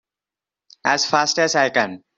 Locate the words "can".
1.69-2.01